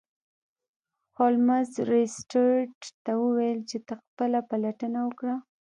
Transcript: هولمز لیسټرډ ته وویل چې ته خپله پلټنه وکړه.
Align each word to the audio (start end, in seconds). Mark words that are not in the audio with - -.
هولمز 1.17 1.69
لیسټرډ 1.89 2.73
ته 3.03 3.11
وویل 3.23 3.59
چې 3.69 3.77
ته 3.87 3.93
خپله 4.03 4.39
پلټنه 4.49 4.99
وکړه. 5.05 5.35